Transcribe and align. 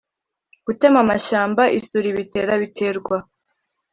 Gutema 0.65 0.97
amashyamba 1.05 1.63
isuri 1.79 2.07
bitera 2.17 2.53
biterwa 2.61 3.17